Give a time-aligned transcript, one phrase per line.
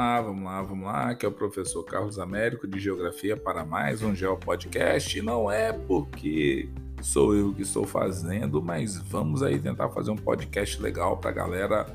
[0.00, 4.02] lá, vamos lá, vamos lá, que é o professor Carlos Américo de Geografia para mais
[4.02, 5.20] um Geo Podcast.
[5.20, 6.70] Não é porque
[7.02, 11.34] sou eu que estou fazendo, mas vamos aí tentar fazer um podcast legal para a
[11.34, 11.86] galera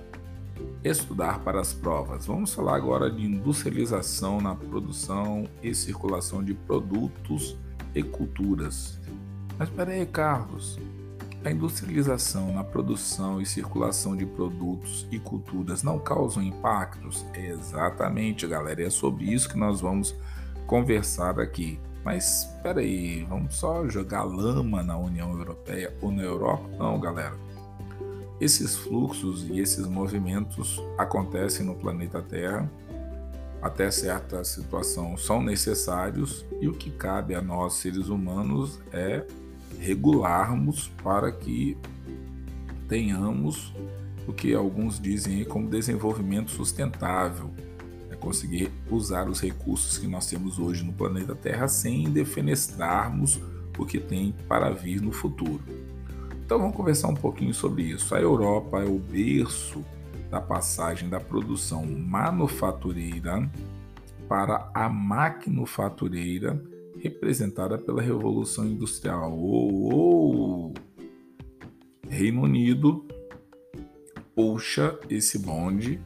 [0.84, 2.28] estudar para as provas.
[2.28, 7.58] Vamos falar agora de industrialização na produção e circulação de produtos
[7.96, 9.00] e culturas.
[9.58, 10.78] Mas peraí, Carlos,
[11.46, 17.24] a industrialização na produção e circulação de produtos e culturas não causam impactos?
[17.36, 18.84] Exatamente, galera.
[18.84, 20.16] É sobre isso que nós vamos
[20.66, 21.80] conversar aqui.
[22.04, 26.68] Mas espera aí, vamos só jogar lama na União Europeia ou na Europa?
[26.80, 27.36] Não, galera.
[28.42, 32.70] Esses fluxos e esses movimentos acontecem no planeta Terra.
[33.62, 39.26] Até certa situação são necessários e o que cabe a nós seres humanos é
[39.80, 41.78] regularmos para que
[42.88, 43.74] tenhamos
[44.28, 47.52] o que alguns dizem como desenvolvimento sustentável,
[48.10, 53.40] é conseguir usar os recursos que nós temos hoje no planeta Terra sem defenestrarmos
[53.78, 55.64] o que tem para vir no futuro.
[56.46, 58.16] Então vamos conversar um pouquinho sobre isso.
[58.16, 59.84] A Europa é o berço
[60.30, 63.50] da passagem da produção manufatureira
[64.28, 66.62] para a maquinofatureira
[67.06, 69.32] representada pela Revolução Industrial.
[69.38, 70.74] Oh, oh.
[72.10, 73.06] Reino Unido
[74.36, 76.02] puxa esse bonde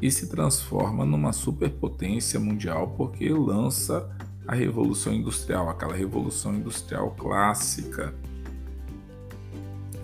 [0.00, 4.08] e se transforma numa superpotência mundial porque lança
[4.46, 8.14] a Revolução Industrial, aquela Revolução Industrial clássica.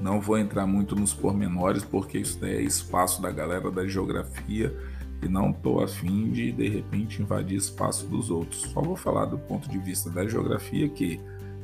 [0.01, 4.75] Não vou entrar muito nos pormenores porque isso é espaço da galera da geografia
[5.23, 8.63] e não estou afim de de repente invadir espaço dos outros.
[8.63, 11.21] Só vou falar do ponto de vista da geografia que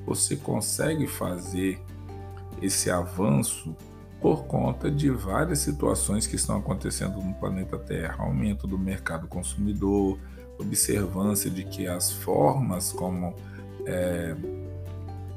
[0.06, 1.80] você consegue fazer
[2.62, 3.74] esse avanço
[4.20, 10.18] por conta de várias situações que estão acontecendo no planeta Terra, aumento do mercado consumidor,
[10.58, 13.34] observância de que as formas como
[13.86, 14.36] é,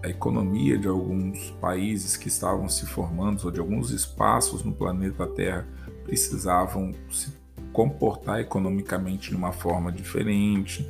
[0.03, 5.25] a economia de alguns países que estavam se formando ou de alguns espaços no planeta
[5.25, 5.65] Terra
[6.03, 7.31] precisavam se
[7.73, 10.87] comportar economicamente de uma forma diferente.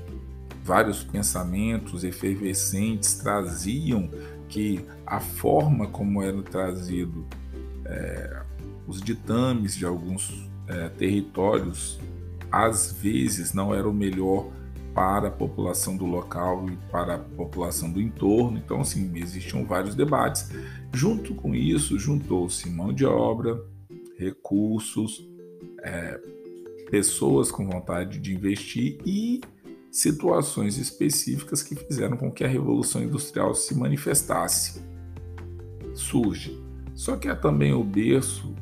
[0.63, 4.09] Vários pensamentos efervescentes traziam
[4.47, 7.25] que a forma como eram trazidos
[7.85, 8.41] é,
[8.87, 11.99] os ditames de alguns é, territórios
[12.51, 14.47] às vezes não era o melhor
[14.93, 18.59] para a população do local e para a população do entorno.
[18.59, 20.51] Então, assim, existiam vários debates.
[20.93, 23.59] Junto com isso, juntou-se mão de obra,
[24.19, 25.27] recursos,
[25.81, 26.19] é,
[26.93, 29.41] pessoas com vontade de investir e
[29.89, 34.79] situações específicas que fizeram com que a Revolução Industrial se manifestasse.
[35.95, 36.55] Surge.
[36.93, 38.53] Só que é também o berço,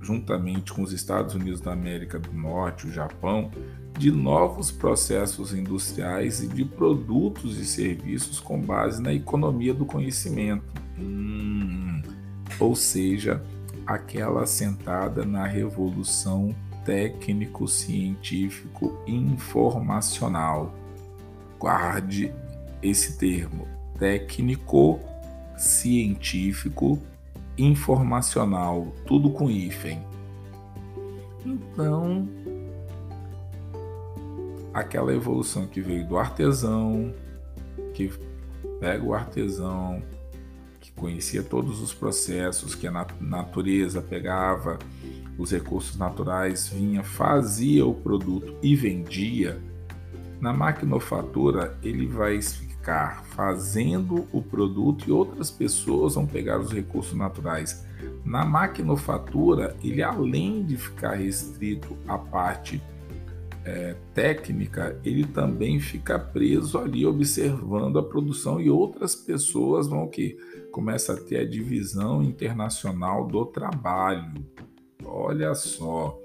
[0.00, 3.50] juntamente com os Estados Unidos da América do Norte, o Japão,
[3.98, 10.72] de novos processos industriais e de produtos e serviços com base na economia do conhecimento.
[10.98, 12.00] Hum,
[12.58, 13.42] ou seja,
[13.86, 20.74] aquela assentada na Revolução técnico científico informacional.
[21.58, 22.32] Guarde
[22.82, 23.66] esse termo,
[23.98, 25.00] técnico
[25.56, 26.98] científico
[27.56, 30.04] informacional, tudo com hífen.
[31.44, 32.28] Então,
[34.72, 37.14] aquela evolução que veio do artesão,
[37.94, 38.10] que
[38.80, 40.02] pega o artesão,
[40.96, 44.78] conhecia todos os processos que a natureza pegava,
[45.36, 49.60] os recursos naturais, vinha, fazia o produto e vendia,
[50.40, 57.16] na maquinofatura ele vai ficar fazendo o produto e outras pessoas vão pegar os recursos
[57.16, 57.84] naturais.
[58.22, 62.82] Na maquinofatura, ele além de ficar restrito à parte
[63.64, 70.36] é, técnica, ele também fica preso ali observando a produção e outras pessoas vão que
[70.74, 74.44] começa a ter a divisão internacional do trabalho.
[75.04, 76.18] Olha só,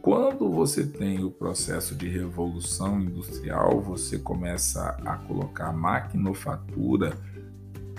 [0.00, 7.18] quando você tem o processo de revolução industrial, você começa a colocar maquinofatura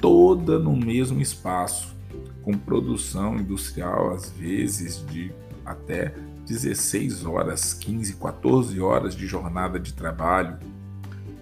[0.01, 1.95] toda no mesmo espaço,
[2.41, 5.31] com produção industrial às vezes de
[5.63, 6.15] até
[6.47, 10.57] 16 horas, 15, 14 horas de jornada de trabalho,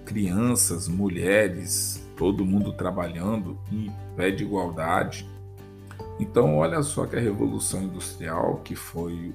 [0.04, 5.28] crianças, mulheres, todo mundo trabalhando em pé de igualdade.
[6.20, 9.34] Então, olha só que a Revolução Industrial, que foi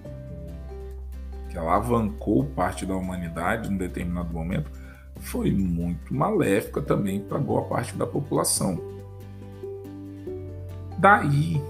[1.50, 4.70] que alavancou parte da humanidade em um determinado momento,
[5.16, 8.80] foi muito maléfica também para boa parte da população.
[10.96, 11.60] Daí,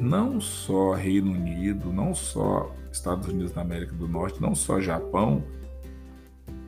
[0.00, 5.44] não só Reino Unido, não só Estados Unidos da América do Norte, não só Japão,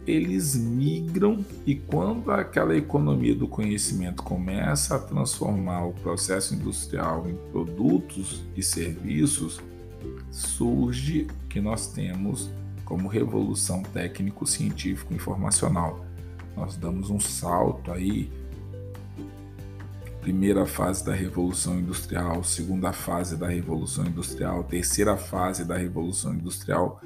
[0.08, 7.36] eles migram e quando aquela economia do conhecimento começa a transformar o processo industrial em
[7.52, 9.60] produtos e serviços,
[10.30, 12.50] surge o que nós temos
[12.84, 16.04] como revolução técnico-científico-informacional.
[16.56, 18.30] Nós damos um salto aí
[20.22, 27.00] primeira fase da Revolução Industrial, segunda fase da Revolução Industrial, terceira fase da Revolução Industrial,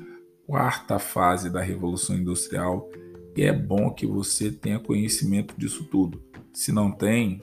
[0.53, 2.87] quarta fase da Revolução Industrial.
[3.35, 6.23] E é bom que você tenha conhecimento disso tudo.
[6.53, 7.41] Se não tem,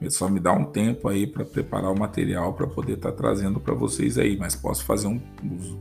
[0.00, 3.16] é só me dá um tempo aí para preparar o material para poder estar tá
[3.16, 4.36] trazendo para vocês aí.
[4.36, 5.76] Mas posso fazer um, uns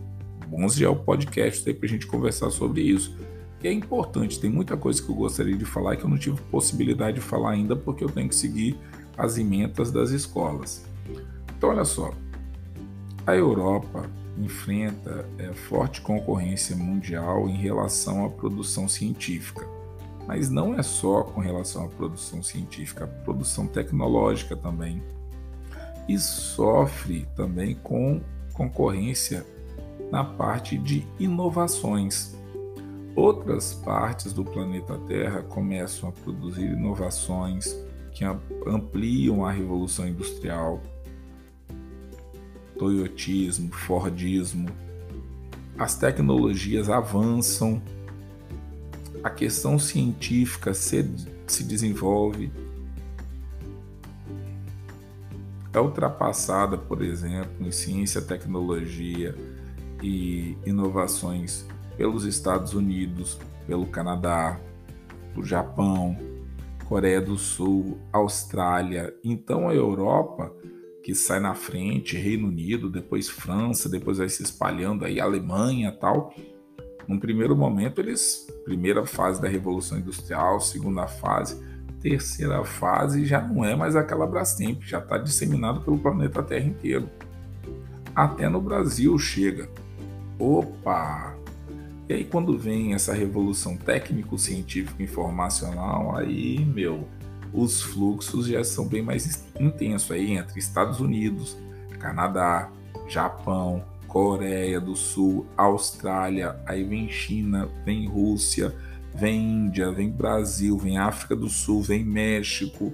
[0.48, 3.16] bons já o podcast aí para a gente conversar sobre isso
[3.60, 4.40] que é importante.
[4.40, 7.52] Tem muita coisa que eu gostaria de falar que eu não tive possibilidade de falar
[7.52, 8.76] ainda porque eu tenho que seguir
[9.16, 10.84] as emendas das escolas.
[11.56, 12.12] Então, olha só,
[13.26, 19.68] a Europa enfrenta é, forte concorrência mundial em relação à produção científica.
[20.28, 25.02] Mas não é só com relação à produção científica, a produção tecnológica também.
[26.08, 28.22] E sofre também com
[28.54, 29.46] concorrência
[30.12, 32.36] na parte de inovações.
[33.16, 37.76] Outras partes do planeta Terra começam a produzir inovações
[38.12, 38.24] que
[38.68, 40.82] ampliam a revolução industrial,
[42.80, 44.70] toyotismo, fordismo.
[45.78, 47.82] As tecnologias avançam,
[49.22, 51.06] a questão científica se,
[51.46, 52.52] se desenvolve,
[55.72, 59.36] é ultrapassada, por exemplo, em ciência, tecnologia
[60.02, 61.66] e inovações
[61.96, 63.38] pelos Estados Unidos,
[63.68, 64.60] pelo Canadá,
[65.36, 66.18] do Japão,
[66.86, 69.14] Coreia do Sul, Austrália.
[69.24, 70.52] Então a Europa
[71.04, 76.34] que sai na frente, Reino Unido, depois França, depois vai se espalhando aí Alemanha, tal.
[77.08, 81.60] Num primeiro momento eles, primeira fase da revolução industrial, segunda fase,
[82.02, 87.10] terceira fase já não é mais aquela Brastemp, já está disseminado pelo planeta Terra inteiro.
[88.16, 89.70] Até no Brasil chega.
[90.38, 91.40] Opa,
[92.10, 97.08] e aí, quando vem essa revolução técnico-científico-informacional, aí, meu,
[97.54, 101.58] os fluxos já são bem mais intensos aí entre Estados Unidos,
[102.00, 102.70] Canadá,
[103.08, 108.76] Japão, Coreia do Sul, Austrália, aí vem China, vem Rússia,
[109.14, 112.94] vem Índia, vem Brasil, vem África do Sul, vem México.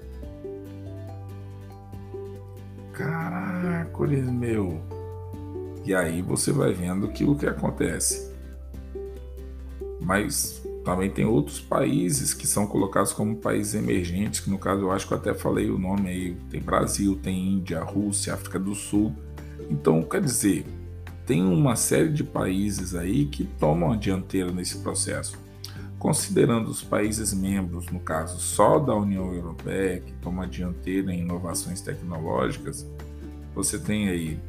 [2.94, 4.81] Caracoles, meu.
[5.86, 8.36] E aí você vai vendo que o que acontece
[10.06, 14.92] mas também tem outros países que são colocados como países emergentes, que no caso eu
[14.92, 18.76] acho que eu até falei o nome aí, tem Brasil, tem Índia, Rússia, África do
[18.76, 19.12] Sul.
[19.68, 20.64] Então, quer dizer,
[21.26, 25.40] tem uma série de países aí que tomam a dianteira nesse processo.
[25.98, 31.22] Considerando os países membros, no caso só da União Europeia, que toma a dianteira em
[31.22, 32.86] inovações tecnológicas,
[33.56, 34.40] você tem aí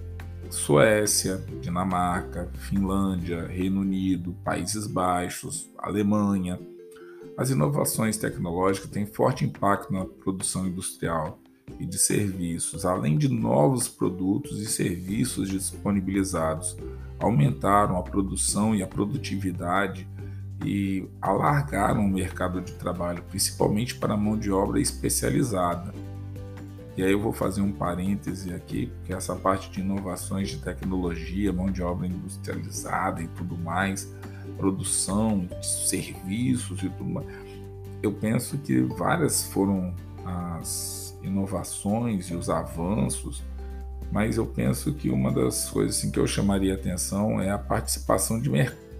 [0.51, 6.59] Suécia, Dinamarca, Finlândia, Reino Unido, Países Baixos, Alemanha.
[7.37, 11.39] As inovações tecnológicas têm forte impacto na produção industrial
[11.79, 16.77] e de serviços, além de novos produtos e serviços disponibilizados,
[17.19, 20.09] aumentaram a produção e a produtividade
[20.65, 25.93] e alargaram o mercado de trabalho, principalmente para a mão de obra especializada.
[26.97, 31.53] E aí eu vou fazer um parêntese aqui, porque essa parte de inovações de tecnologia,
[31.53, 34.11] mão de obra industrializada e tudo mais,
[34.57, 37.27] produção serviços e tudo mais,
[38.03, 43.43] eu penso que várias foram as inovações e os avanços,
[44.11, 48.41] mas eu penso que uma das coisas assim, que eu chamaria atenção é a participação
[48.41, 48.51] de,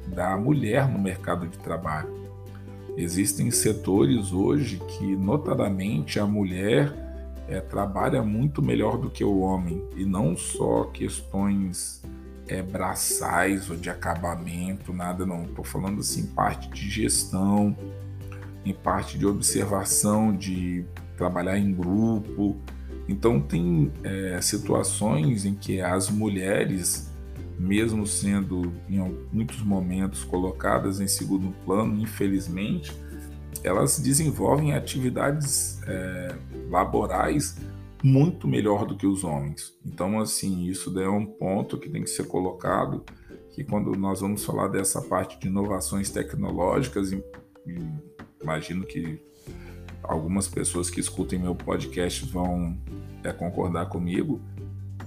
[0.09, 2.27] da mulher no mercado de trabalho.
[2.97, 7.06] Existem setores hoje que, notadamente, a mulher
[7.49, 12.03] é, trabalha muito melhor do que o homem e não só questões
[12.49, 15.45] é, braçais ou de acabamento, nada não.
[15.45, 17.77] Estou falando assim parte de gestão,
[18.65, 20.85] em parte de observação, de
[21.17, 22.57] trabalhar em grupo.
[23.09, 27.13] Então tem é, situações em que as mulheres,
[27.59, 28.99] mesmo sendo em
[29.33, 32.93] muitos momentos colocadas em segundo plano, infelizmente,
[33.63, 36.35] elas desenvolvem atividades é,
[36.69, 37.57] laborais
[38.03, 39.75] muito melhor do que os homens.
[39.85, 43.05] Então, assim, isso é um ponto que tem que ser colocado,
[43.53, 47.11] que quando nós vamos falar dessa parte de inovações tecnológicas,
[48.43, 49.19] imagino que
[50.03, 52.79] algumas pessoas que escutem meu podcast vão
[53.25, 54.41] é, concordar comigo,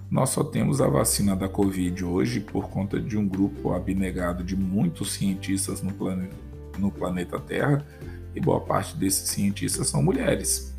[0.09, 4.55] nós só temos a vacina da Covid hoje por conta de um grupo abnegado de
[4.55, 6.49] muitos cientistas no planeta
[6.79, 7.85] no planeta Terra
[8.33, 10.73] e boa parte desses cientistas são mulheres.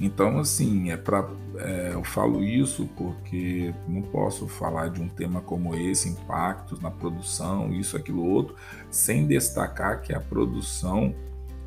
[0.00, 5.40] Então, assim, é para é, eu falo isso porque não posso falar de um tema
[5.42, 8.54] como esse, impactos na produção, isso, aquilo, outro,
[8.90, 11.14] sem destacar que a produção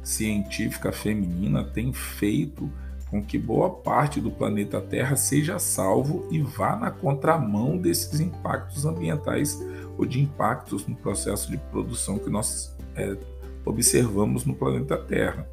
[0.01, 2.69] científica feminina tem feito
[3.09, 8.85] com que boa parte do planeta Terra seja salvo e vá na contramão desses impactos
[8.85, 9.63] ambientais
[9.95, 13.15] ou de impactos no processo de produção que nós é,
[13.63, 15.47] observamos no planeta Terra.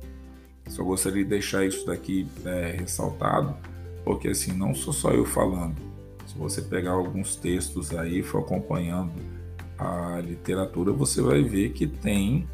[0.70, 3.54] Só gostaria de deixar isso daqui é, ressaltado,
[4.04, 5.74] porque assim, não sou só eu falando.
[6.26, 9.12] Se você pegar alguns textos aí for acompanhando
[9.76, 12.48] a literatura, você vai ver que tem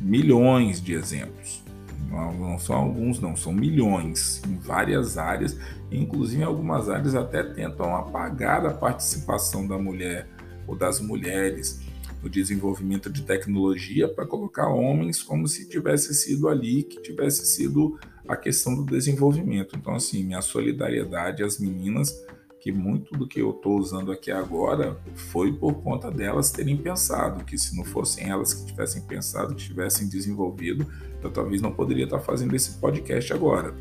[0.00, 1.62] milhões de exemplos.
[2.08, 5.58] Não, não são alguns, não, são milhões em várias áreas,
[5.90, 10.28] inclusive em algumas áreas até tentam apagar a participação da mulher
[10.68, 11.80] ou das mulheres
[12.22, 17.98] no desenvolvimento de tecnologia para colocar homens como se tivesse sido ali que tivesse sido
[18.28, 19.76] a questão do desenvolvimento.
[19.76, 22.14] Então, assim, minha solidariedade às meninas,
[22.60, 27.44] que muito do que eu estou usando aqui agora foi por conta delas terem pensado,
[27.44, 30.86] que se não fossem elas que tivessem pensado, que tivessem desenvolvido,
[31.20, 33.74] eu talvez não poderia estar fazendo esse podcast agora.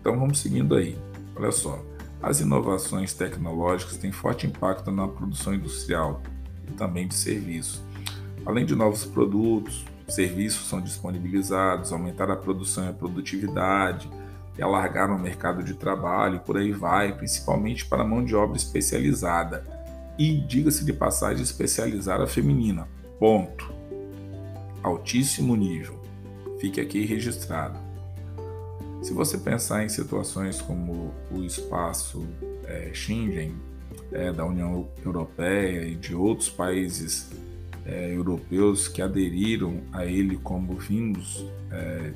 [0.00, 0.98] Então, vamos seguindo aí.
[1.36, 1.84] Olha só.
[2.20, 6.22] As inovações tecnológicas têm forte impacto na produção industrial,
[6.68, 7.82] e também de serviços.
[8.44, 14.08] Além de novos produtos, serviços são disponibilizados, aumentar a produção e a produtividade,
[14.58, 18.56] e alargar o mercado de trabalho, por aí vai, principalmente para a mão de obra
[18.56, 19.64] especializada.
[20.18, 22.88] E, diga-se de passagem, especializada feminina.
[23.18, 23.70] Ponto.
[24.82, 26.00] Altíssimo nível.
[26.58, 27.78] Fique aqui registrado.
[29.02, 32.26] Se você pensar em situações como o espaço
[32.64, 33.54] é, Schengen,
[34.12, 37.30] é, da União Europeia e de outros países
[37.84, 42.12] é, europeus que aderiram a ele como vindos é,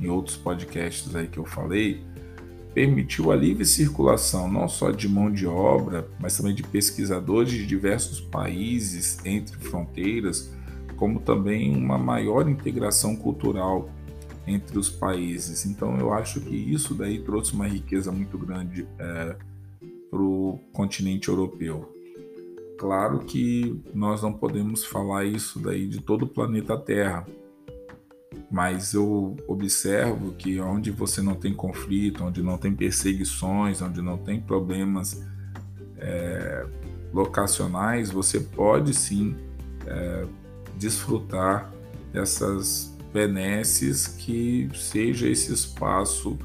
[0.00, 2.02] em outros podcasts aí que eu falei,
[2.74, 7.64] permitiu a livre circulação não só de mão de obra, mas também de pesquisadores de
[7.64, 10.52] diversos países entre fronteiras,
[10.96, 13.88] como também uma maior integração cultural
[14.46, 15.64] entre os países.
[15.64, 19.36] Então eu acho que isso daí trouxe uma riqueza muito grande é,
[20.14, 21.92] para o continente europeu.
[22.78, 27.26] Claro que nós não podemos falar isso daí de todo o planeta Terra,
[28.48, 34.16] mas eu observo que onde você não tem conflito, onde não tem perseguições, onde não
[34.16, 35.20] tem problemas
[35.98, 36.64] é,
[37.12, 39.34] locacionais, você pode sim
[39.84, 40.26] é,
[40.76, 41.74] desfrutar
[42.12, 46.38] dessas benesses que seja esse espaço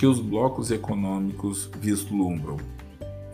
[0.00, 2.56] que os blocos econômicos vislumbram.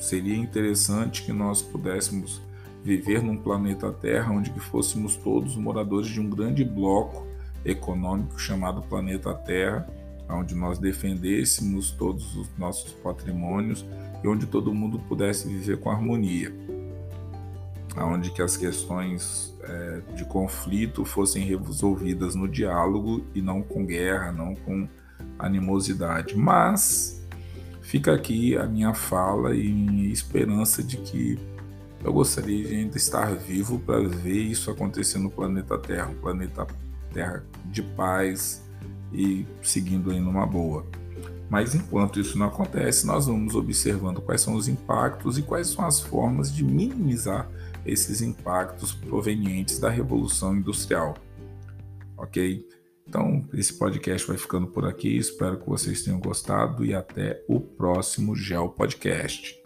[0.01, 2.43] Seria interessante que nós pudéssemos
[2.83, 7.25] viver num planeta Terra onde que fôssemos todos moradores de um grande bloco
[7.65, 9.89] econômico chamado planeta Terra,
[10.29, 13.87] onde nós defendêssemos todos os nossos patrimônios
[14.25, 16.53] e onde todo mundo pudesse viver com harmonia,
[17.97, 24.33] onde que as questões é, de conflito fossem resolvidas no diálogo e não com guerra,
[24.33, 24.89] não com
[25.39, 26.37] animosidade.
[26.37, 27.25] Mas
[27.83, 31.39] fica aqui a minha fala e minha esperança de que
[32.05, 36.67] eu gostaria de ainda estar vivo para ver isso acontecer no planeta Terra, um planeta
[37.13, 38.63] Terra de paz
[39.13, 40.87] e seguindo aí numa boa.
[41.49, 45.85] Mas enquanto isso não acontece, nós vamos observando quais são os impactos e quais são
[45.85, 47.49] as formas de minimizar
[47.85, 51.15] esses impactos provenientes da revolução industrial.
[52.17, 52.67] Ok?
[53.09, 55.17] Então, esse podcast vai ficando por aqui.
[55.17, 59.66] Espero que vocês tenham gostado e até o próximo Gel Podcast.